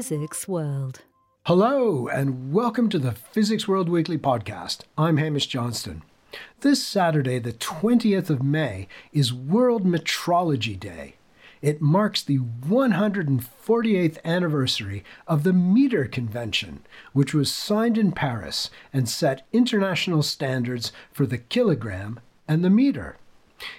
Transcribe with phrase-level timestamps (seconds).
[0.00, 1.02] Physics World.
[1.44, 4.84] Hello, and welcome to the Physics World Weekly podcast.
[4.96, 6.02] I'm Hamish Johnston.
[6.60, 11.16] This Saturday, the 20th of May, is World Metrology Day.
[11.60, 16.80] It marks the 148th anniversary of the Meter Convention,
[17.12, 23.18] which was signed in Paris and set international standards for the kilogram and the meter.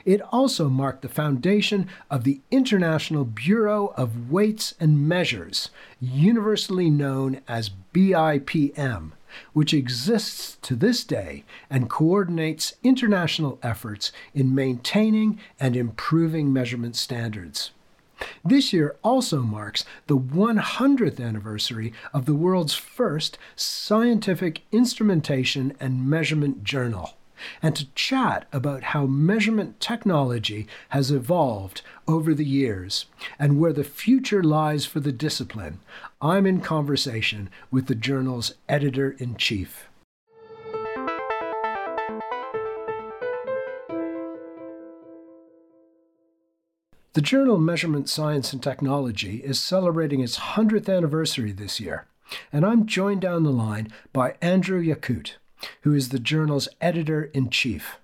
[0.06, 7.42] It also marked the foundation of the International Bureau of Weights and Measures, universally known
[7.48, 9.12] as BIPM,
[9.54, 17.72] which exists to this day and coordinates international efforts in maintaining and improving measurement standards.
[18.46, 26.64] This year also marks the 100th anniversary of the world's first scientific instrumentation and measurement
[26.64, 27.18] journal
[27.62, 33.06] and to chat about how measurement technology has evolved over the years
[33.40, 35.80] and where the future lies for the discipline,
[36.22, 39.88] I'm in conversation with the journal's editor in chief.
[47.14, 52.06] The journal Measurement Science and Technology is celebrating its 100th anniversary this year,
[52.54, 55.34] and I'm joined down the line by Andrew Yacoot
[55.82, 57.98] who is the journal's editor in chief.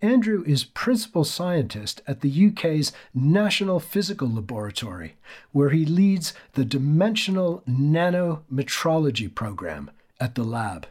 [0.00, 5.16] Andrew is principal scientist at the UK's National Physical Laboratory,
[5.52, 10.86] where he leads the Dimensional Nanometrology program at the lab.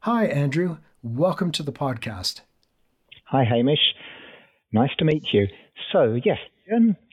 [0.00, 0.78] Hi, Andrew.
[1.02, 2.42] Welcome to the podcast.
[3.26, 3.94] Hi, Hamish.
[4.72, 5.48] Nice to meet you.
[5.92, 6.38] So, yes,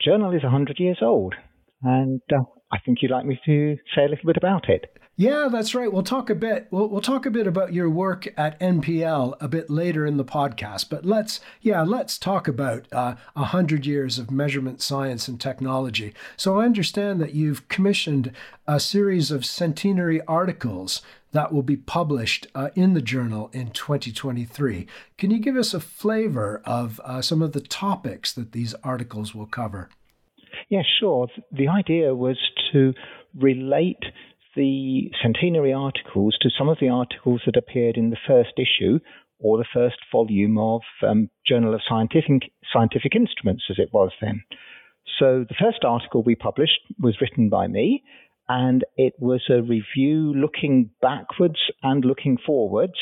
[0.03, 1.33] journal is 100 years old,
[1.81, 4.95] and uh, I think you'd like me to say a little bit about it.
[5.19, 5.91] Yeah, that's right.
[5.91, 6.69] We'll talk a bit.
[6.71, 10.23] We'll, we'll talk a bit about your work at NPL a bit later in the
[10.23, 10.89] podcast.
[10.89, 15.37] But let's, yeah, let's talk about uh, a uh, hundred years of measurement science and
[15.37, 16.13] technology.
[16.37, 18.31] So I understand that you've commissioned
[18.65, 21.01] a series of centenary articles
[21.33, 24.87] that will be published uh, in the journal in 2023.
[25.17, 29.35] Can you give us a flavor of uh, some of the topics that these articles
[29.35, 29.89] will cover?
[30.69, 31.27] Yeah, sure.
[31.51, 32.37] The idea was
[32.71, 32.93] to
[33.37, 34.03] relate
[34.59, 38.99] the centenary articles to some of the articles that appeared in the first issue
[39.39, 44.43] or the first volume of um, Journal of Scientific, Scientific Instruments, as it was then.
[45.17, 48.03] So the first article we published was written by me,
[48.49, 52.99] and it was a review looking backwards and looking forwards,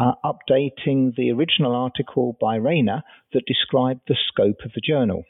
[0.00, 5.24] uh, updating the original article by Rayner that described the scope of the journal.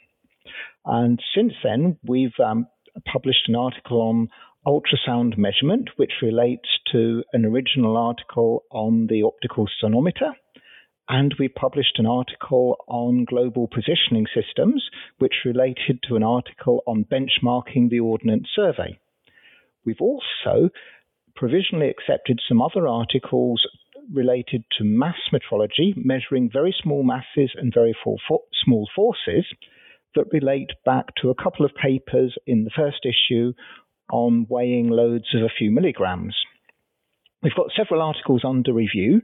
[0.85, 2.67] And since then, we've um,
[3.11, 4.29] published an article on
[4.67, 10.33] ultrasound measurement, which relates to an original article on the optical sonometer.
[11.09, 14.85] And we published an article on global positioning systems,
[15.19, 18.99] which related to an article on benchmarking the Ordnance Survey.
[19.85, 20.71] We've also
[21.35, 23.67] provisionally accepted some other articles
[24.13, 27.97] related to mass metrology, measuring very small masses and very
[28.65, 29.47] small forces,
[30.15, 33.53] that relate back to a couple of papers in the first issue
[34.13, 36.35] on weighing loads of a few milligrams.
[37.43, 39.23] We've got several articles under review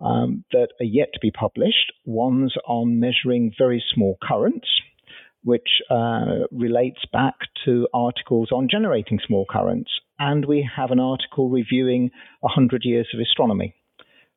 [0.00, 1.92] um, that are yet to be published.
[2.04, 4.68] One's on measuring very small currents,
[5.42, 7.34] which uh, relates back
[7.64, 9.90] to articles on generating small currents.
[10.18, 13.74] And we have an article reviewing 100 years of astronomy.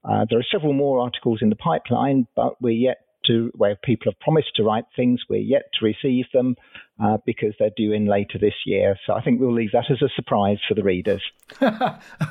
[0.04, 4.12] Uh, there are several more articles in the pipeline, but we're yet to where people
[4.12, 5.22] have promised to write things.
[5.30, 6.56] We're yet to receive them
[7.00, 8.98] uh, because they're due in later this year.
[9.06, 11.24] So I think we'll leave that as a surprise for the readers.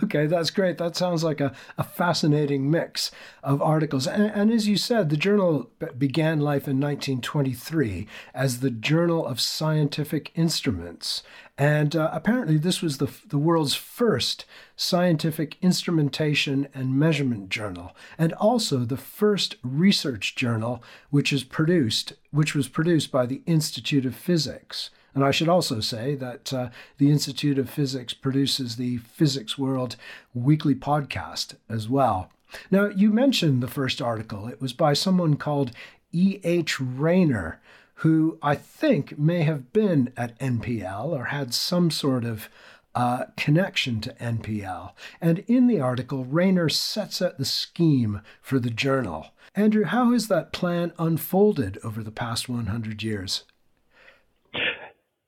[0.02, 0.78] okay, that's great.
[0.78, 3.10] That sounds like a, a fascinating mix
[3.42, 4.06] of articles.
[4.06, 9.40] And, and, as you said, the journal began life in 1923 as the Journal of
[9.40, 11.22] Scientific Instruments.
[11.58, 14.44] And uh, apparently, this was the, the world's first
[14.76, 22.54] scientific instrumentation and measurement journal, and also the first research journal which is produced, which
[22.54, 24.90] was produced by the Institute of Physics.
[25.14, 26.68] And I should also say that uh,
[26.98, 29.96] the Institute of Physics produces the Physics World
[30.34, 32.30] weekly podcast as well.
[32.70, 34.46] Now, you mentioned the first article.
[34.48, 35.70] It was by someone called
[36.12, 36.78] E.H.
[36.78, 37.58] Rayner,
[38.00, 42.50] who I think may have been at NPL or had some sort of
[42.96, 44.92] uh, connection to NPL.
[45.20, 49.28] And in the article, Rayner sets out the scheme for the journal.
[49.54, 53.44] Andrew, how has that plan unfolded over the past 100 years?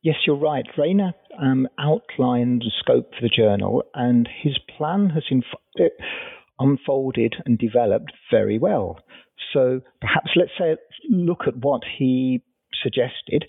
[0.03, 0.65] Yes, you're right.
[0.79, 5.93] Rayner um, outlined the scope for the journal, and his plan has inf-
[6.59, 8.99] unfolded and developed very well.
[9.53, 10.76] So perhaps let's say
[11.11, 12.43] look at what he
[12.82, 13.44] suggested.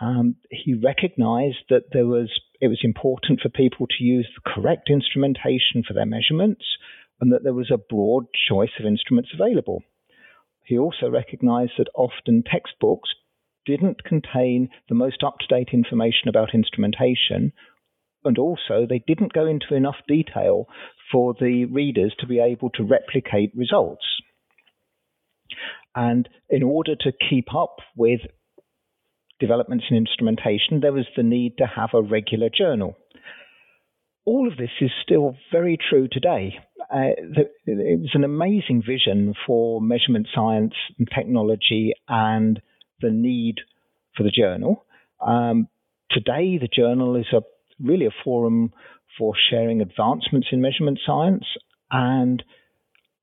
[0.00, 2.28] um, he recognized that there was
[2.64, 6.64] it was important for people to use the correct instrumentation for their measurements
[7.20, 9.82] and that there was a broad choice of instruments available.
[10.64, 13.10] He also recognized that often textbooks
[13.66, 17.52] didn't contain the most up to date information about instrumentation,
[18.24, 20.66] and also they didn't go into enough detail
[21.12, 24.06] for the readers to be able to replicate results.
[25.94, 28.20] And in order to keep up with
[29.40, 32.96] developments in instrumentation, there was the need to have a regular journal.
[34.24, 36.54] All of this is still very true today.
[36.80, 37.12] Uh,
[37.66, 42.60] it was an amazing vision for measurement science and technology and
[43.00, 43.56] the need
[44.16, 44.84] for the journal.
[45.20, 45.68] Um,
[46.10, 47.42] today, the journal is a
[47.80, 48.72] really a forum
[49.18, 51.44] for sharing advancements in measurement science
[51.90, 52.42] and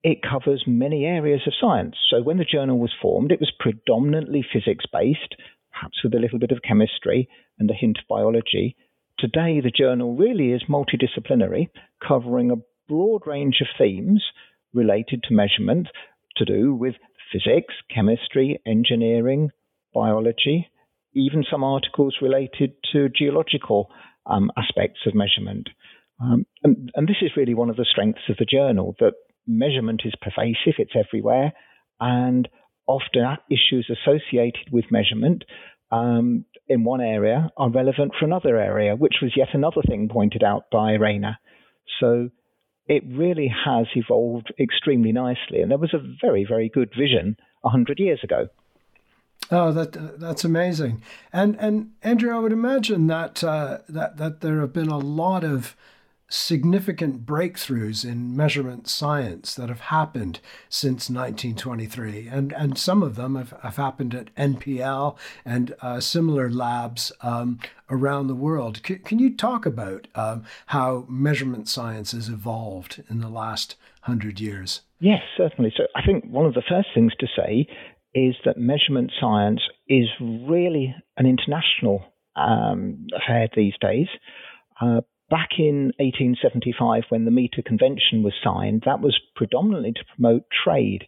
[0.04, 1.96] it covers many areas of science.
[2.10, 5.36] So when the journal was formed, it was predominantly physics based,
[5.81, 8.75] perhaps with a little bit of chemistry and a hint of biology.
[9.18, 11.69] Today, the journal really is multidisciplinary,
[12.07, 14.24] covering a broad range of themes
[14.74, 15.88] related to measurement
[16.38, 16.95] to do with
[17.31, 19.50] physics, chemistry, engineering,
[19.94, 20.69] biology,
[21.13, 23.89] even some articles related to geological
[24.28, 25.68] um, aspects of measurement.
[26.22, 29.13] Um, and, and, this is really one of the strengths of the journal that
[29.48, 31.54] measurement is pervasive, it's everywhere,
[32.00, 32.48] and
[32.88, 35.44] often issues associated with measurement
[35.92, 40.44] um, in one area are relevant for another area, which was yet another thing pointed
[40.44, 41.38] out by Rayner.
[42.00, 42.30] So
[42.88, 48.00] it really has evolved extremely nicely, and there was a very, very good vision 100
[48.00, 48.48] years ago.
[49.50, 51.02] Oh, that that's amazing,
[51.34, 55.44] and and Andrew, I would imagine that uh, that that there have been a lot
[55.44, 55.76] of
[56.31, 60.39] significant breakthroughs in measurement science that have happened
[60.69, 62.28] since 1923.
[62.28, 67.60] And, and some of them have, have happened at NPL and uh, similar labs um,
[67.89, 68.81] around the world.
[68.86, 74.39] C- can you talk about um, how measurement science has evolved in the last hundred
[74.39, 74.81] years?
[75.00, 75.74] Yes, certainly.
[75.75, 77.68] So I think one of the first things to say
[78.13, 82.04] is that measurement science is really an international
[82.36, 84.07] um, affair these days.
[84.80, 85.01] Uh,
[85.31, 91.07] back in 1875, when the Meter Convention was signed, that was predominantly to promote trade.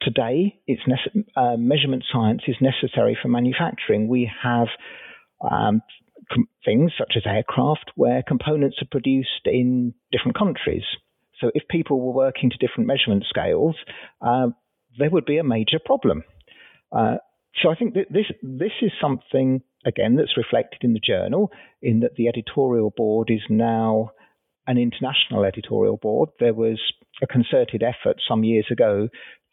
[0.00, 4.06] Today, nece- uh, measurement science is necessary for manufacturing.
[4.06, 4.68] We have
[5.42, 5.82] um,
[6.32, 10.84] com- things such as aircraft where components are produced in different countries.
[11.40, 13.74] So, if people were working to different measurement scales,
[14.22, 14.48] uh,
[14.96, 16.22] there would be a major problem.
[16.92, 17.16] Uh,
[17.60, 21.50] so, I think that this this is something again, that's reflected in the journal,
[21.82, 24.10] in that the editorial board is now
[24.66, 26.30] an international editorial board.
[26.40, 26.80] There was
[27.22, 29.08] a concerted effort some years ago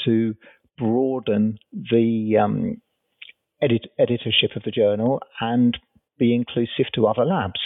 [0.05, 0.35] to
[0.77, 2.81] broaden the um,
[3.61, 5.77] edit- editorship of the journal and
[6.19, 7.59] be inclusive to other labs.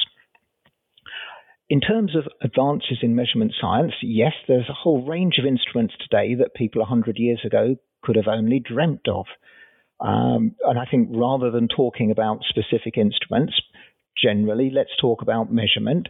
[1.69, 6.33] In terms of advances in measurement science, yes, there's a whole range of instruments today
[6.35, 9.25] that people 100 years ago could have only dreamt of.
[9.99, 13.53] Um, and I think rather than talking about specific instruments,
[14.21, 16.07] generally, let's talk about measurement.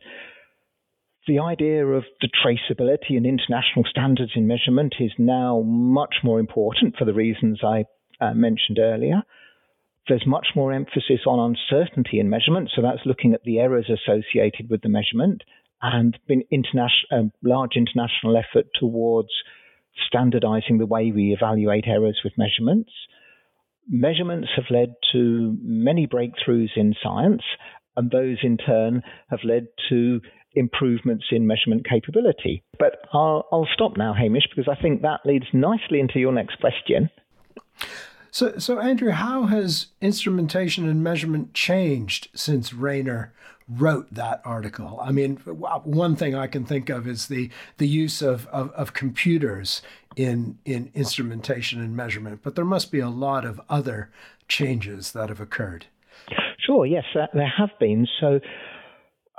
[1.27, 6.95] The idea of the traceability and international standards in measurement is now much more important
[6.97, 7.85] for the reasons I
[8.21, 9.23] uh, mentioned earlier.
[10.07, 14.69] There's much more emphasis on uncertainty in measurement, so that's looking at the errors associated
[14.69, 15.43] with the measurement,
[15.81, 19.29] and been international, a large international effort towards
[20.07, 22.91] standardizing the way we evaluate errors with measurements
[23.89, 27.41] measurements have led to many breakthroughs in science,
[27.97, 30.21] and those in turn have led to
[30.53, 32.63] improvements in measurement capability.
[32.77, 36.59] But I'll, I'll stop now, Hamish, because I think that leads nicely into your next
[36.59, 37.09] question.
[38.31, 43.33] So, so Andrew, how has instrumentation and measurement changed since Rayner
[43.67, 44.99] wrote that article?
[45.01, 48.93] I mean, one thing I can think of is the the use of, of, of
[48.93, 49.81] computers
[50.15, 54.09] in in instrumentation and measurement, but there must be a lot of other
[54.47, 55.85] changes that have occurred.
[56.65, 58.07] Sure, yes, uh, there have been.
[58.19, 58.39] So.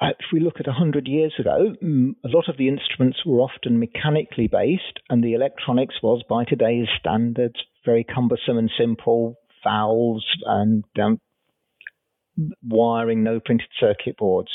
[0.00, 3.40] Uh, if we look at 100 years ago, mm, a lot of the instruments were
[3.40, 10.25] often mechanically based, and the electronics was, by today's standards, very cumbersome and simple valves
[10.47, 11.19] and um,
[12.66, 14.49] wiring, no printed circuit boards.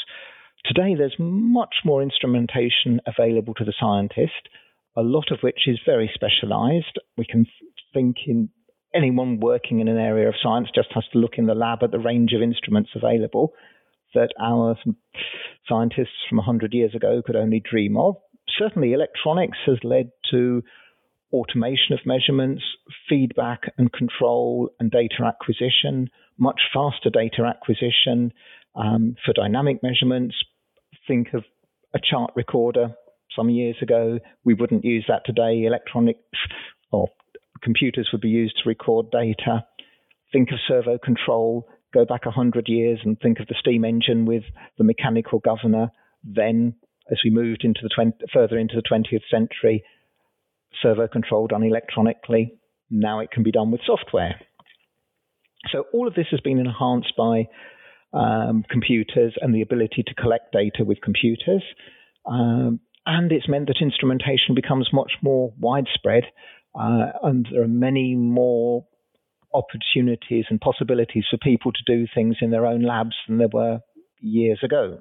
[0.66, 4.50] Today, there's much more instrumentation available to the scientist,
[4.98, 6.98] a lot of which is very specialized.
[7.18, 7.46] We can
[7.94, 8.50] think in
[8.96, 11.92] anyone working in an area of science just has to look in the lab at
[11.92, 13.54] the range of instruments available
[14.14, 14.76] that our
[15.68, 18.16] scientists from 100 years ago could only dream of.
[18.58, 20.64] Certainly, electronics has led to
[21.34, 22.64] automation of measurements,
[23.10, 28.32] feedback and control and data acquisition, much faster data acquisition
[28.76, 30.36] um, for dynamic measurements.
[31.08, 31.44] Think of
[31.94, 32.96] a chart recorder
[33.36, 34.20] some years ago.
[34.44, 35.66] We wouldn't use that today.
[35.66, 36.20] Electronics
[36.92, 37.10] or
[37.64, 39.66] computers would be used to record data.
[40.32, 41.68] Think of servo control.
[41.96, 44.44] Go back 100 years and think of the steam engine with
[44.78, 45.92] the mechanical governor.
[46.26, 46.76] Then,
[47.10, 49.84] as we moved into the 20, further into the 20th century,
[50.84, 52.60] servo control done electronically.
[52.90, 54.36] Now it can be done with software.
[55.72, 57.46] So all of this has been enhanced by
[58.14, 61.64] um, computers and the ability to collect data with computers.
[62.26, 66.24] Um, and it's meant that instrumentation becomes much more widespread,
[66.78, 68.86] uh, and there are many more
[69.56, 73.80] opportunities and possibilities for people to do things in their own labs than there were
[74.20, 75.00] years ago.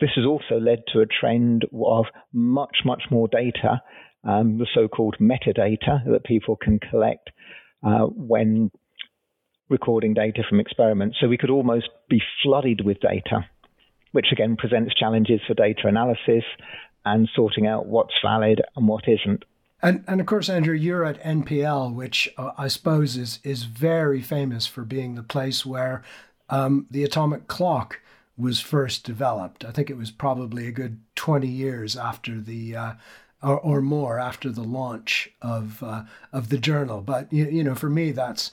[0.00, 3.82] This has also led to a trend of much, much more data,
[4.24, 7.30] um, the so called metadata that people can collect
[7.86, 8.70] uh, when
[9.68, 11.16] recording data from experiments.
[11.20, 13.46] So we could almost be flooded with data,
[14.12, 16.44] which again presents challenges for data analysis
[17.04, 19.44] and sorting out what's valid and what isn't.
[19.82, 24.22] And, and of course, Andrew, you're at NPL, which uh, I suppose is, is very
[24.22, 26.02] famous for being the place where
[26.48, 28.00] um, the atomic clock
[28.38, 29.64] was first developed.
[29.64, 32.92] I think it was probably a good 20 years after the uh,
[33.42, 37.00] or, or, more after the launch of uh, of the journal.
[37.00, 38.50] But you, you know, for me, that's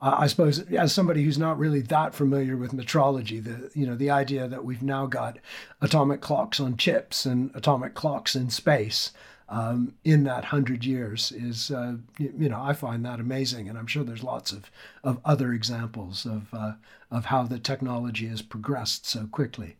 [0.00, 4.10] I suppose as somebody who's not really that familiar with metrology, the you know the
[4.10, 5.38] idea that we've now got
[5.80, 9.12] atomic clocks on chips and atomic clocks in space
[9.50, 13.86] um, in that hundred years is uh, you know I find that amazing, and I'm
[13.86, 14.70] sure there's lots of
[15.04, 16.72] of other examples of uh,
[17.10, 19.76] of how the technology has progressed so quickly.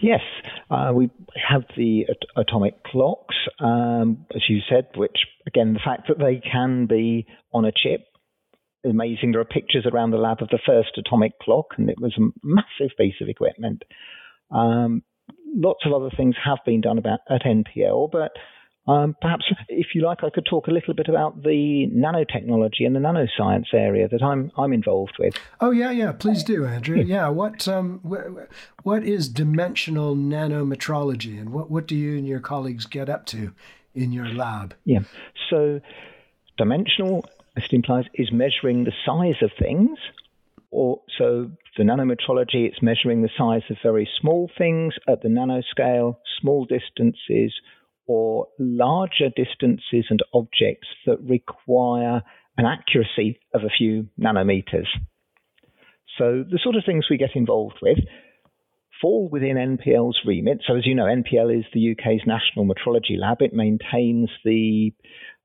[0.00, 0.22] Yes,
[0.70, 1.10] uh, we
[1.50, 6.40] have the at- atomic clocks, um, as you said, which again the fact that they
[6.40, 8.06] can be on a chip
[8.84, 9.32] amazing.
[9.32, 12.30] There are pictures around the lab of the first atomic clock, and it was a
[12.42, 13.82] massive piece of equipment.
[14.50, 15.02] Um,
[15.54, 18.32] lots of other things have been done about at NPL, but
[18.88, 22.96] um, perhaps, if you like, I could talk a little bit about the nanotechnology and
[22.96, 25.34] the nanoscience area that I'm I'm involved with.
[25.60, 26.10] Oh yeah, yeah.
[26.10, 27.00] Please do, Andrew.
[27.00, 27.28] Yeah.
[27.28, 32.86] What um, wh- what is dimensional nanometrology, and what what do you and your colleagues
[32.86, 33.52] get up to
[33.94, 34.74] in your lab?
[34.84, 35.00] Yeah.
[35.48, 35.80] So,
[36.58, 37.24] dimensional
[37.56, 39.98] as it implies, is measuring the size of things.
[40.72, 46.16] Or so the nanometrology, it's measuring the size of very small things at the nanoscale,
[46.40, 47.52] small distances,
[48.06, 52.22] or larger distances and objects that require
[52.56, 54.88] an accuracy of a few nanometers.
[56.18, 57.98] So the sort of things we get involved with
[59.00, 60.62] fall within NPL's remit.
[60.66, 63.42] So as you know, NPL is the UK's national metrology lab.
[63.42, 64.92] It maintains the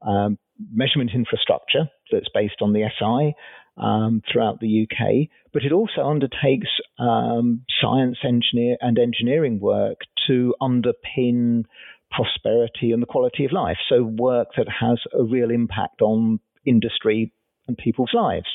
[0.05, 0.37] um,
[0.71, 3.35] measurement infrastructure that's based on the SI
[3.77, 6.69] um, throughout the UK, but it also undertakes
[6.99, 11.63] um, science engineer and engineering work to underpin
[12.11, 13.77] prosperity and the quality of life.
[13.89, 17.31] So work that has a real impact on industry
[17.67, 18.47] and people's lives.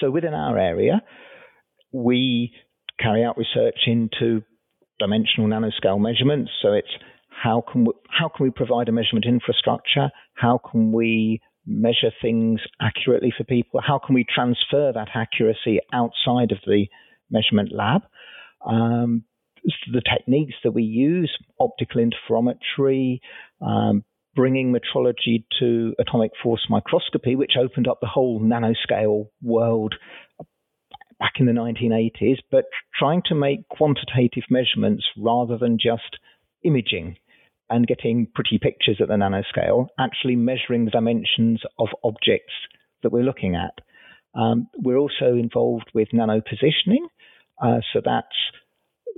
[0.00, 1.02] So within our area,
[1.92, 2.52] we
[3.00, 4.42] carry out research into
[4.98, 6.50] dimensional nanoscale measurements.
[6.62, 6.88] So it's
[7.30, 10.10] how can we, how can we provide a measurement infrastructure?
[10.34, 13.80] How can we measure things accurately for people?
[13.86, 16.86] How can we transfer that accuracy outside of the
[17.30, 18.02] measurement lab?
[18.66, 19.24] Um,
[19.92, 23.20] the techniques that we use, optical interferometry,
[23.60, 29.94] um, bringing metrology to atomic force microscopy, which opened up the whole nanoscale world
[31.18, 32.64] back in the 1980s, but
[32.96, 36.18] trying to make quantitative measurements rather than just
[36.64, 37.16] imaging
[37.70, 42.52] and getting pretty pictures at the nanoscale, actually measuring the dimensions of objects
[43.02, 43.74] that we're looking at.
[44.34, 47.06] Um, we're also involved with nano positioning,
[47.62, 48.26] uh, so that's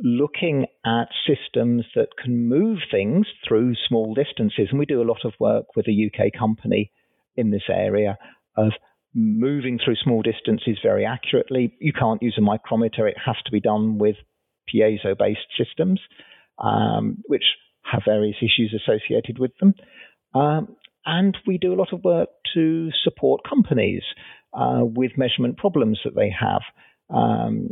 [0.03, 4.69] looking at systems that can move things through small distances.
[4.71, 6.91] And we do a lot of work with a UK company
[7.37, 8.17] in this area
[8.57, 8.73] of
[9.15, 11.75] moving through small distances very accurately.
[11.81, 14.17] You can't use a micrometer, it has to be done with
[14.73, 16.01] piezo based systems,
[16.59, 17.45] um, which
[17.83, 19.75] have various issues associated with them.
[20.35, 24.03] Um, and we do a lot of work to support companies
[24.53, 26.63] uh, with measurement problems that they have.
[27.09, 27.71] Um,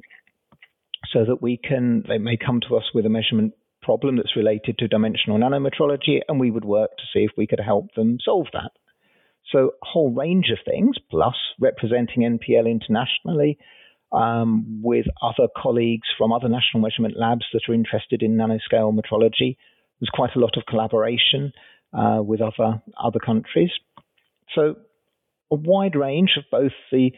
[1.12, 4.76] so that we can, they may come to us with a measurement problem that's related
[4.78, 8.46] to dimensional nanometrology, and we would work to see if we could help them solve
[8.52, 8.72] that.
[9.50, 13.56] So, a whole range of things, plus representing NPL internationally
[14.12, 19.56] um, with other colleagues from other national measurement labs that are interested in nanoscale metrology
[20.00, 21.52] there's quite a lot of collaboration
[21.92, 23.70] uh, with other other countries.
[24.54, 24.76] So
[25.50, 27.12] a wide range of both the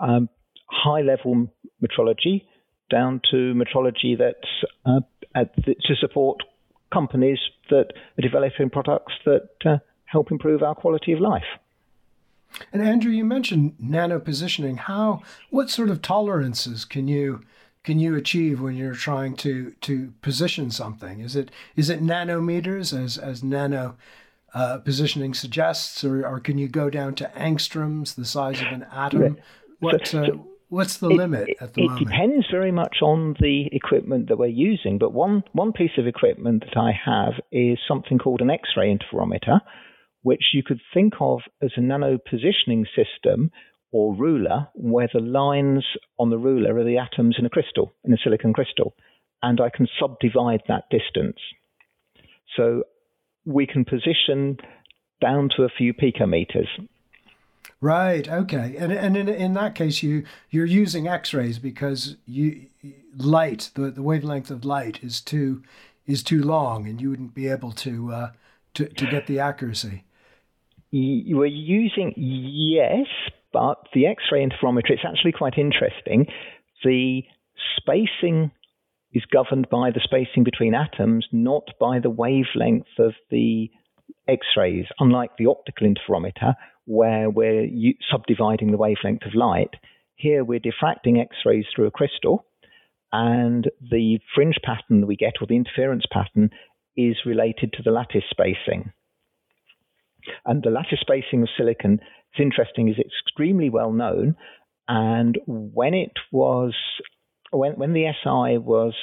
[0.00, 0.28] um,
[0.68, 1.48] high level
[1.82, 2.44] metrology
[2.90, 5.00] down to metrology that's uh,
[5.34, 6.38] the, to support
[6.92, 7.38] companies
[7.70, 11.42] that are developing products that uh, help improve our quality of life.
[12.72, 14.76] And Andrew, you mentioned nano positioning.
[14.76, 17.42] How, what sort of tolerances can you
[17.86, 21.20] can you achieve when you're trying to to position something?
[21.20, 23.96] Is it is it nanometers as as nano
[24.52, 28.86] uh, positioning suggests, or, or can you go down to angstroms, the size of an
[28.92, 29.38] atom?
[29.78, 30.32] What uh,
[30.68, 32.02] what's the it, limit at the it moment?
[32.02, 34.98] It depends very much on the equipment that we're using.
[34.98, 39.60] But one one piece of equipment that I have is something called an X-ray interferometer,
[40.22, 43.52] which you could think of as a nano positioning system
[43.96, 45.82] or ruler, where the lines
[46.18, 48.94] on the ruler are the atoms in a crystal, in a silicon crystal,
[49.42, 51.38] and I can subdivide that distance.
[52.54, 52.84] So
[53.46, 54.58] we can position
[55.22, 56.68] down to a few picometers.
[57.80, 58.28] Right.
[58.28, 58.76] Okay.
[58.78, 62.66] And and in, in that case, you you're using X-rays because you
[63.16, 65.62] light the, the wavelength of light is too
[66.06, 68.30] is too long, and you wouldn't be able to uh,
[68.74, 70.04] to to get the accuracy
[70.90, 73.06] you were using yes,
[73.56, 76.26] but the X-ray interferometer it's actually quite interesting.
[76.84, 77.22] The
[77.78, 78.50] spacing
[79.14, 83.70] is governed by the spacing between atoms, not by the wavelength of the
[84.28, 84.84] X-rays.
[85.00, 86.52] Unlike the optical interferometer,
[86.84, 87.66] where we're
[88.10, 89.70] subdividing the wavelength of light,
[90.16, 92.44] here we're diffracting X-rays through a crystal,
[93.10, 96.50] and the fringe pattern that we get, or the interference pattern,
[96.94, 98.92] is related to the lattice spacing.
[100.44, 102.00] And the lattice spacing of silicon
[102.36, 104.36] is interesting, is it's extremely well known.
[104.88, 106.74] And when it was,
[107.50, 108.94] when, when the SI was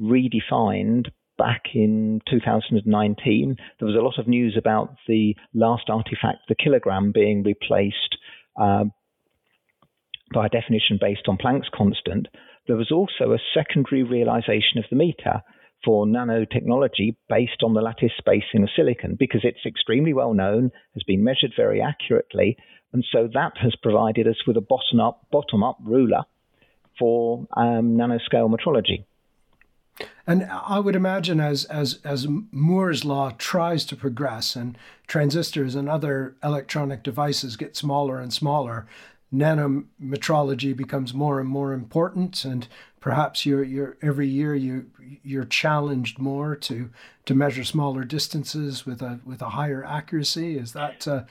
[0.00, 1.06] redefined
[1.38, 7.12] back in 2019, there was a lot of news about the last artifact, the kilogram,
[7.12, 8.16] being replaced
[8.60, 8.84] uh,
[10.32, 12.28] by a definition based on Planck's constant.
[12.66, 15.42] There was also a secondary realization of the meter
[15.86, 21.04] for nanotechnology based on the lattice spacing of silicon because it's extremely well known, has
[21.04, 22.58] been measured very accurately,
[22.92, 26.22] and so that has provided us with a bottom up bottom up ruler
[26.98, 29.04] for um, nanoscale metrology.
[30.26, 35.88] And I would imagine as as as Moore's law tries to progress and transistors and
[35.88, 38.86] other electronic devices get smaller and smaller,
[39.32, 42.68] nanometrology becomes more and more important and
[43.06, 44.84] perhaps you're, you're every year you
[45.22, 46.90] you're challenged more to
[47.24, 50.58] to measure smaller distances with a with a higher accuracy.
[50.58, 51.22] Is that uh,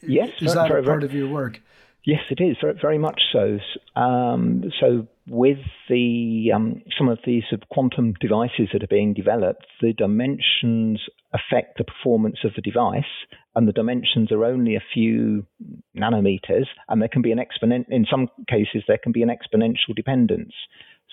[0.00, 1.60] yes is that very, part very, of your work?
[2.06, 2.56] Yes it is.
[2.62, 3.58] Very, very much so.
[4.00, 5.58] Um, so with
[5.90, 11.02] the um, some of these sort of quantum devices that are being developed the dimensions
[11.34, 13.04] affect the performance of the device,
[13.54, 15.46] and the dimensions are only a few
[15.96, 17.86] nanometers, and there can be an exponent.
[17.90, 20.52] In some cases, there can be an exponential dependence.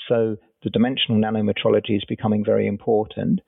[0.08, 3.39] So the dimensional nanometrology is becoming very important.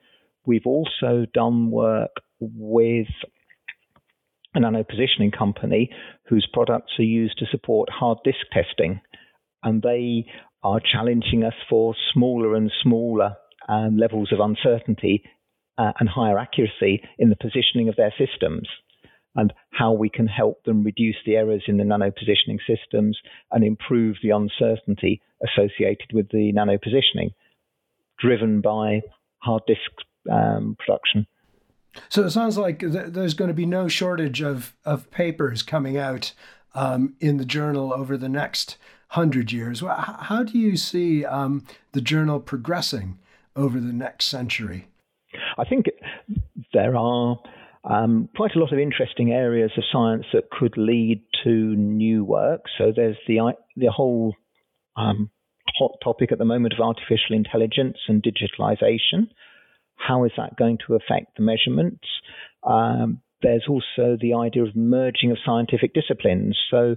[0.46, 3.08] We've also done work with
[4.54, 5.90] a nano positioning company
[6.28, 9.02] whose products are used to support hard disk testing,
[9.64, 10.26] and they
[10.64, 13.36] are challenging us for smaller and smaller
[13.68, 15.24] um, levels of uncertainty
[15.82, 18.68] uh, and higher accuracy in the positioning of their systems
[19.36, 23.18] and how we can help them reduce the errors in the nano positioning systems
[23.52, 27.32] and improve the uncertainty associated with the nano positioning
[28.20, 29.02] driven by
[29.40, 29.80] hard disk
[30.32, 31.26] um, production.
[32.10, 35.98] So it sounds like th- there's going to be no shortage of, of papers coming
[35.98, 36.34] out
[36.76, 38.78] um, in the journal over the next
[39.10, 39.82] hundred years.
[39.82, 43.18] How do you see um, the journal progressing
[43.56, 44.91] over the next century?
[45.58, 45.86] I think
[46.74, 47.38] there are
[47.84, 52.62] um, quite a lot of interesting areas of science that could lead to new work.
[52.78, 54.36] So there's the the whole
[54.96, 55.30] um,
[55.68, 59.30] hot topic at the moment of artificial intelligence and digitalization.
[59.96, 62.08] How is that going to affect the measurements?
[62.64, 66.58] Um, there's also the idea of merging of scientific disciplines.
[66.70, 66.96] So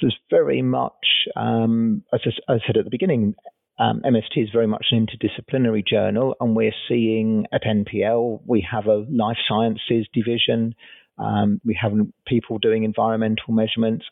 [0.00, 3.34] there's very much, um, as, I said at the beginning,
[3.78, 8.86] um, MST is very much an interdisciplinary journal, and we're seeing at NPL we have
[8.86, 10.74] a life sciences division.
[11.18, 11.92] Um, we have
[12.26, 14.04] people doing environmental measurements.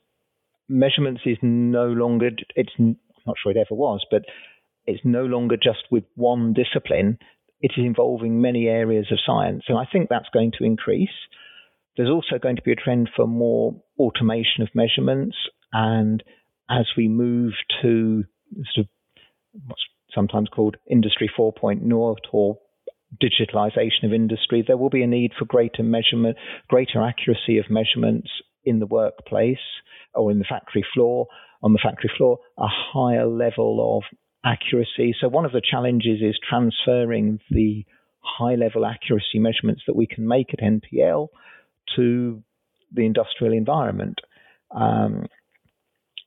[0.69, 2.97] Measurements is no longer, it's I'm
[3.27, 4.23] not sure it ever was, but
[4.87, 7.19] it's no longer just with one discipline.
[7.61, 11.11] It is involving many areas of science, and I think that's going to increase.
[11.97, 15.37] There's also going to be a trend for more automation of measurements,
[15.73, 16.23] and
[16.69, 18.25] as we move to
[18.75, 18.89] sort of
[19.67, 19.83] what's
[20.15, 22.59] sometimes called Industry 4.0 or
[23.23, 26.37] digitalization of industry, there will be a need for greater measurement,
[26.69, 28.29] greater accuracy of measurements,
[28.65, 29.59] in the workplace
[30.15, 31.27] or in the factory floor,
[31.63, 35.15] on the factory floor, a higher level of accuracy.
[35.21, 37.85] So one of the challenges is transferring the
[38.21, 41.29] high level accuracy measurements that we can make at NPL
[41.97, 42.43] to
[42.93, 44.19] the industrial environment.
[44.75, 45.27] Um,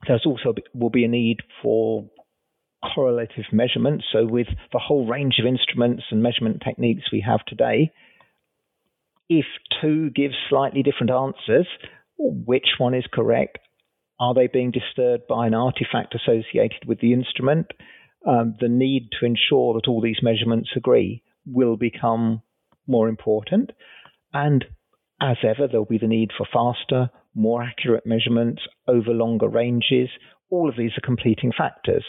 [0.07, 2.09] there's also will be a need for
[2.83, 4.05] correlative measurements.
[4.11, 7.91] So with the whole range of instruments and measurement techniques we have today,
[9.29, 9.45] if
[9.81, 11.67] two give slightly different answers,
[12.17, 13.59] which one is correct?
[14.19, 17.67] Are they being disturbed by an artifact associated with the instrument?
[18.25, 22.41] Um, the need to ensure that all these measurements agree will become
[22.87, 23.71] more important.
[24.33, 24.65] And
[25.21, 30.09] as ever, there'll be the need for faster, more accurate measurements over longer ranges.
[30.49, 32.05] All of these are completing factors.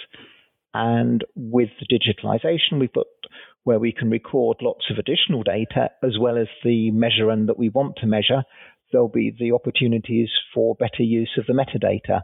[0.79, 3.07] And with the digitalization, we've got
[3.65, 7.59] where we can record lots of additional data as well as the measure and that
[7.59, 8.43] we want to measure.
[8.93, 12.21] There'll be the opportunities for better use of the metadata.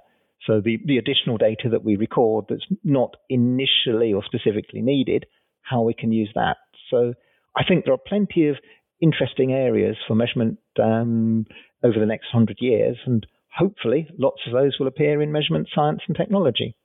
[0.47, 5.25] So the, the additional data that we record that's not initially or specifically needed,
[5.63, 6.59] how we can use that.
[6.91, 7.15] So
[7.57, 8.57] I think there are plenty of
[9.01, 11.47] interesting areas for measurement um,
[11.83, 16.03] over the next hundred years, and hopefully lots of those will appear in measurement science
[16.07, 16.77] and technology.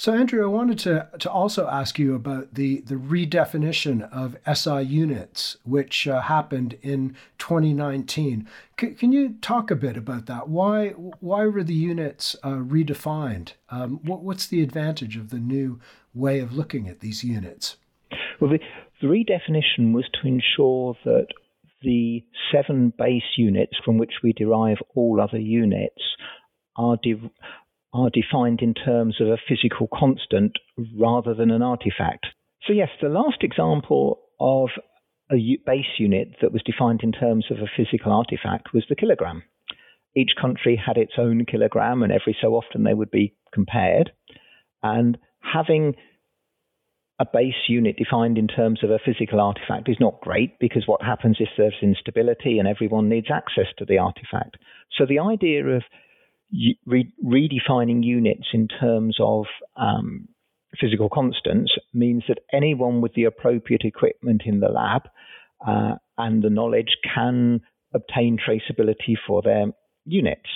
[0.00, 4.82] So, Andrew, I wanted to, to also ask you about the, the redefinition of SI
[4.82, 8.48] units, which uh, happened in 2019.
[8.80, 10.48] C- can you talk a bit about that?
[10.48, 13.54] Why, why were the units uh, redefined?
[13.70, 15.80] Um, what, what's the advantage of the new
[16.14, 17.76] way of looking at these units?
[18.40, 18.60] Well, the,
[19.02, 21.26] the redefinition was to ensure that
[21.82, 26.02] the seven base units from which we derive all other units
[26.76, 27.32] are, de-
[27.92, 30.52] are defined in terms of a physical constant
[30.98, 32.26] rather than an artifact.
[32.66, 34.68] So, yes, the last example of
[35.30, 39.42] a base unit that was defined in terms of a physical artifact was the kilogram.
[40.16, 44.12] Each country had its own kilogram, and every so often they would be compared.
[44.82, 45.94] And having
[47.20, 51.02] a base unit defined in terms of a physical artifact is not great because what
[51.02, 54.56] happens if there's instability and everyone needs access to the artifact.
[54.96, 55.82] So the idea of
[56.86, 60.28] re- redefining units in terms of um,
[60.80, 65.02] physical constants means that anyone with the appropriate equipment in the lab
[65.66, 67.60] uh, and the knowledge can
[67.94, 69.66] obtain traceability for their
[70.04, 70.48] units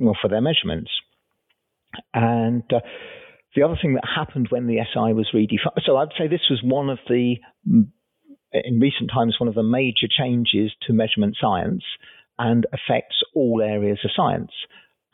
[0.00, 0.90] or for their measurements.
[2.12, 2.80] And uh,
[3.56, 6.60] the other thing that happened when the SI was redefined, so I'd say this was
[6.62, 7.36] one of the,
[8.52, 11.82] in recent times, one of the major changes to measurement science
[12.38, 14.52] and affects all areas of science.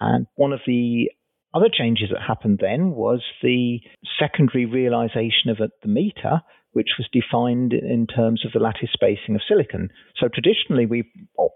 [0.00, 1.10] And one of the
[1.54, 3.78] other changes that happened then was the
[4.18, 9.40] secondary realization of the meter, which was defined in terms of the lattice spacing of
[9.46, 9.90] silicon.
[10.20, 11.10] So traditionally, we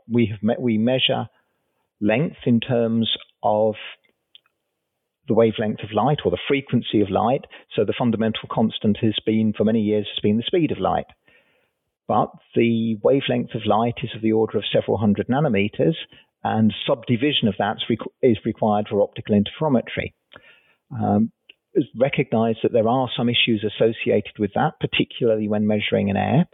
[0.08, 1.26] we have met, we measure
[2.00, 3.10] length in terms
[3.42, 3.74] of
[5.26, 7.44] the wavelength of light or the frequency of light.
[7.74, 11.06] So the fundamental constant has been for many years has been the speed of light.
[12.06, 15.96] But the wavelength of light is of the order of several hundred nanometers,
[16.44, 17.76] and subdivision of that
[18.22, 20.12] is required for optical interferometry.
[20.90, 21.32] Um,
[21.74, 26.46] it's recognized that there are some issues associated with that, particularly when measuring in air.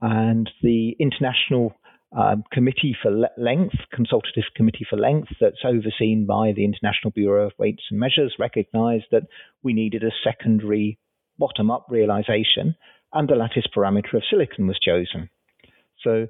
[0.00, 1.74] And the International
[2.16, 7.46] um, Committee for Le- Length, Consultative Committee for Length, that's overseen by the International Bureau
[7.46, 9.24] of Weights and Measures, recognized that
[9.62, 10.98] we needed a secondary
[11.38, 12.76] bottom up realization,
[13.12, 15.30] and the lattice parameter of silicon was chosen.
[16.02, 16.28] So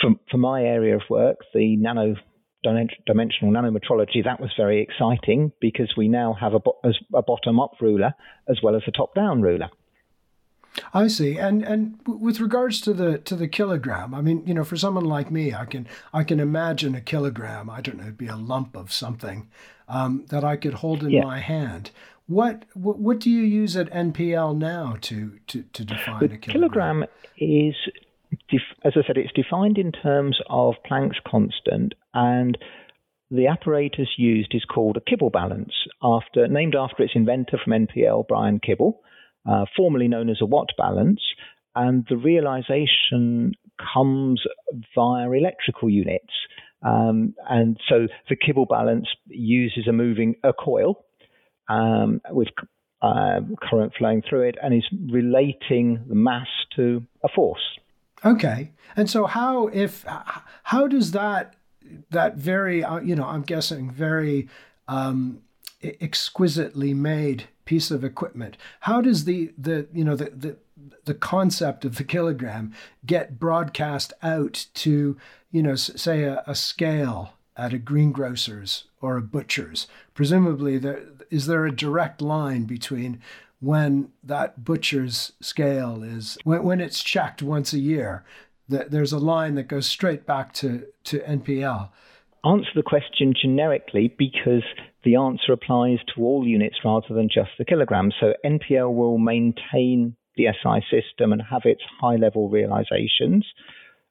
[0.00, 2.16] for, for my area of work, the nano
[2.62, 6.60] dimensional nanometrology, that was very exciting because we now have a,
[7.14, 8.12] a bottom up ruler
[8.48, 9.70] as well as a top down ruler.
[10.94, 11.36] I see.
[11.36, 15.04] And and with regards to the to the kilogram, I mean, you know, for someone
[15.04, 17.68] like me, I can I can imagine a kilogram.
[17.68, 19.48] I don't know, it'd be a lump of something
[19.88, 21.24] um, that I could hold in yeah.
[21.24, 21.90] my hand.
[22.26, 26.38] What, what what do you use at NPL now to to, to define the a
[26.38, 27.04] kilogram?
[27.04, 27.04] kilogram
[27.36, 27.74] is
[28.84, 32.56] as I said, it's defined in terms of Planck's constant, and
[33.30, 38.26] the apparatus used is called a Kibble balance, after named after its inventor from NPL,
[38.26, 39.00] Brian Kibble,
[39.48, 41.20] uh, formerly known as a Watt balance.
[41.74, 43.52] And the realization
[43.94, 44.42] comes
[44.94, 46.32] via electrical units.
[46.82, 51.04] Um, and so the Kibble balance uses a moving a coil
[51.68, 52.48] um, with
[53.02, 53.40] uh,
[53.70, 57.78] current flowing through it and is relating the mass to a force.
[58.24, 58.72] Okay.
[58.96, 60.04] And so how if
[60.64, 61.54] how does that
[62.10, 64.48] that very uh, you know I'm guessing very
[64.88, 65.42] um,
[65.82, 70.56] exquisitely made piece of equipment how does the the you know the, the
[71.04, 72.72] the concept of the kilogram
[73.04, 75.16] get broadcast out to,
[75.50, 79.86] you know, say a, a scale at a greengrocer's or a butcher's?
[80.14, 83.20] Presumably, there, is there a direct line between
[83.60, 88.24] when that butcher's scale is when, when it's checked once a year?
[88.68, 91.90] That there's a line that goes straight back to, to NPL.
[92.44, 94.62] Answer the question generically because
[95.04, 98.12] the answer applies to all units rather than just the kilogram.
[98.20, 103.46] So NPL will maintain the SI system and have its high level realizations,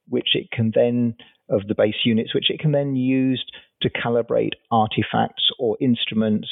[0.08, 1.16] which it can then,
[1.50, 3.44] of the base units, which it can then use
[3.82, 6.50] to calibrate artifacts or instruments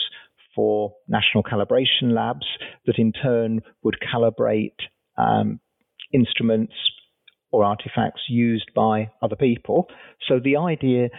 [0.58, 2.48] for national calibration labs
[2.88, 4.76] that in turn would calibrate
[5.18, 5.60] um,
[6.12, 6.74] instruments
[7.52, 9.88] or artifacts used by other people.
[10.28, 11.10] So the idea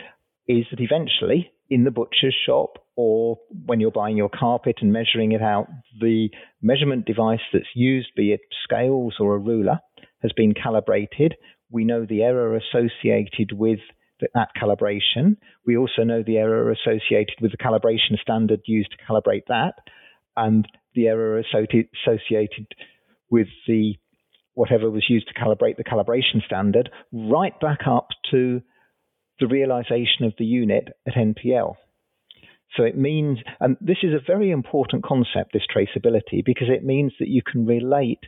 [0.48, 5.33] is that eventually in the butcher's shop or when you're buying your carpet and measuring
[5.33, 5.68] it out,
[6.01, 6.29] the
[6.61, 9.79] measurement device that's used, be it scales or a ruler,
[10.20, 11.35] has been calibrated.
[11.70, 13.79] We know the error associated with
[14.20, 15.37] that calibration.
[15.66, 19.74] We also know the error associated with the calibration standard used to calibrate that,
[20.37, 22.66] and the error associated
[23.31, 23.94] with the
[24.54, 28.61] whatever was used to calibrate the calibration standard, right back up to
[29.38, 31.74] the realization of the unit at NPL.
[32.76, 37.12] So it means, and this is a very important concept, this traceability, because it means
[37.20, 38.20] that you can relate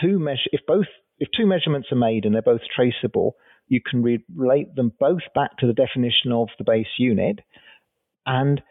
[0.00, 0.86] two measure if both
[1.18, 3.36] if two measurements are made and they're both traceable,
[3.68, 7.40] you can re- relate them both back to the definition of the base unit,
[8.24, 8.62] and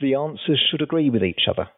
[0.00, 1.68] the answers should agree with each other.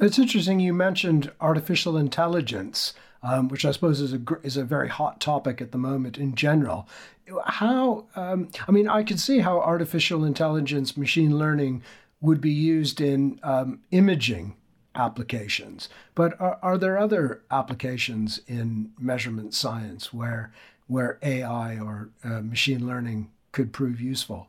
[0.00, 4.88] It's interesting you mentioned artificial intelligence, um, which I suppose is a is a very
[4.88, 6.88] hot topic at the moment in general.
[7.44, 11.82] How um, I mean, I can see how artificial intelligence, machine learning,
[12.20, 14.56] would be used in um, imaging
[14.94, 15.88] applications.
[16.14, 20.52] But are, are there other applications in measurement science where
[20.86, 24.48] where AI or uh, machine learning could prove useful?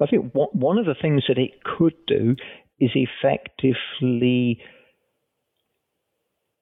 [0.00, 2.36] I think one of the things that it could do
[2.78, 4.60] is effectively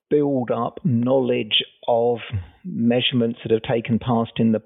[0.09, 2.19] build up knowledge of
[2.65, 4.63] measurements that have taken past in the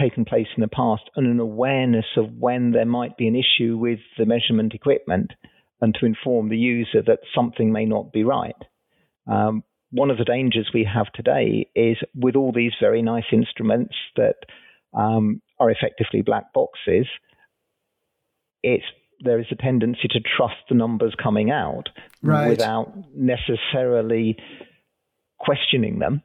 [0.00, 3.76] taken place in the past and an awareness of when there might be an issue
[3.76, 5.32] with the measurement equipment
[5.82, 8.56] and to inform the user that something may not be right.
[9.26, 13.94] Um, one of the dangers we have today is with all these very nice instruments
[14.16, 14.36] that
[14.94, 17.06] um, are effectively black boxes,
[18.62, 18.84] it's
[19.24, 21.88] there is a tendency to trust the numbers coming out
[22.22, 22.48] right.
[22.48, 24.36] without necessarily
[25.38, 26.22] questioning them.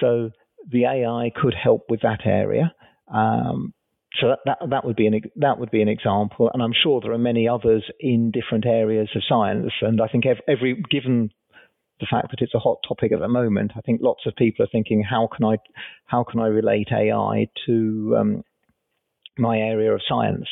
[0.00, 0.30] So
[0.70, 2.72] the AI could help with that area.
[3.12, 3.74] Um,
[4.20, 7.00] so that, that, that would be an that would be an example, and I'm sure
[7.00, 9.72] there are many others in different areas of science.
[9.82, 11.30] And I think every, every given
[12.00, 14.64] the fact that it's a hot topic at the moment, I think lots of people
[14.64, 15.56] are thinking, how can I
[16.06, 18.44] how can I relate AI to um,
[19.38, 20.46] my area of science?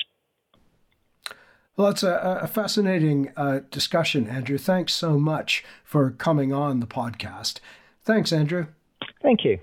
[1.76, 4.58] Well, it's a, a fascinating uh, discussion, Andrew.
[4.58, 7.60] Thanks so much for coming on the podcast.
[8.02, 8.66] Thanks, Andrew.
[9.22, 9.58] Thank you.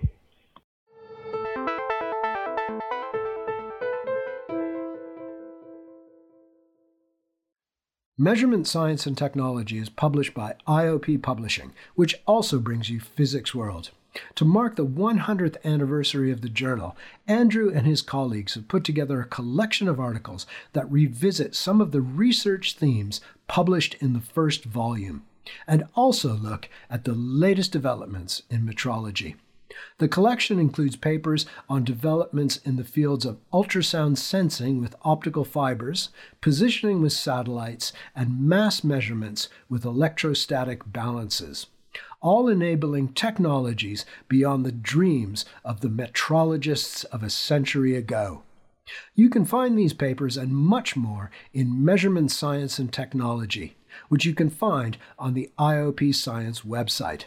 [8.18, 13.92] Measurement Science and Technology is published by IOP Publishing, which also brings you Physics World.
[14.36, 16.96] To mark the 100th anniversary of the journal,
[17.28, 21.92] Andrew and his colleagues have put together a collection of articles that revisit some of
[21.92, 25.24] the research themes published in the first volume,
[25.68, 29.36] and also look at the latest developments in metrology.
[29.98, 36.10] The collection includes papers on developments in the fields of ultrasound sensing with optical fibers,
[36.42, 41.68] positioning with satellites, and mass measurements with electrostatic balances,
[42.22, 48.44] all enabling technologies beyond the dreams of the metrologists of a century ago.
[49.16, 53.76] You can find these papers and much more in Measurement Science and Technology,
[54.10, 57.24] which you can find on the IOP Science website.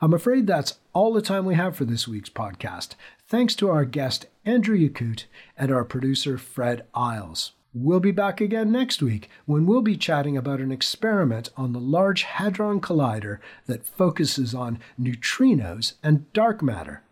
[0.00, 2.94] I'm afraid that's all the time we have for this week's podcast.
[3.26, 5.24] Thanks to our guest, Andrew Yacoot,
[5.56, 7.52] and our producer, Fred Isles.
[7.72, 11.80] We'll be back again next week when we'll be chatting about an experiment on the
[11.80, 17.02] Large Hadron Collider that focuses on neutrinos and dark matter.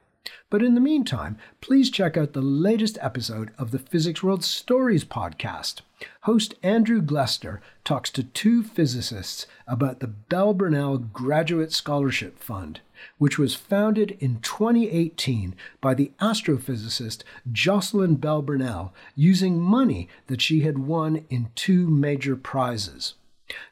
[0.51, 5.05] But in the meantime, please check out the latest episode of the Physics World Stories
[5.05, 5.81] podcast.
[6.23, 12.81] Host Andrew Glester talks to two physicists about the Bell Burnell Graduate Scholarship Fund,
[13.19, 20.61] which was founded in 2018 by the astrophysicist Jocelyn Bell Burnell using money that she
[20.61, 23.15] had won in two major prizes.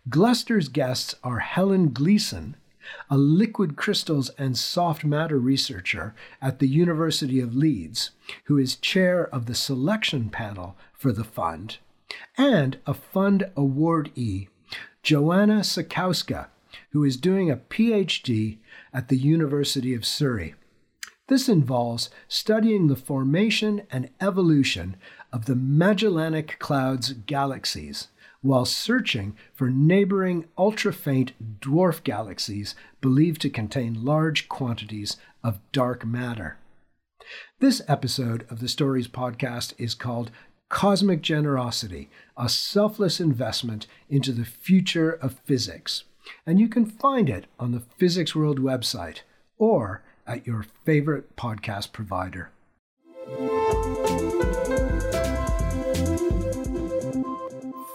[0.08, 2.56] Glester's guests are Helen Gleeson
[3.08, 8.10] a liquid crystals and soft matter researcher at the University of Leeds,
[8.44, 11.78] who is chair of the selection panel for the fund,
[12.36, 14.48] and a fund awardee,
[15.02, 16.48] Joanna Sakowska,
[16.90, 18.58] who is doing a PhD
[18.92, 20.54] at the University of Surrey.
[21.28, 24.96] This involves studying the formation and evolution
[25.32, 28.08] of the Magellanic Cloud's galaxies
[28.42, 36.04] while searching for neighboring ultra faint dwarf galaxies believed to contain large quantities of dark
[36.04, 36.58] matter.
[37.60, 40.30] This episode of the Stories podcast is called
[40.70, 46.04] Cosmic Generosity, a selfless investment into the future of physics.
[46.46, 49.22] And you can find it on the Physics World website
[49.58, 52.50] or at your favorite podcast provider.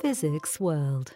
[0.02, 1.14] Physics World.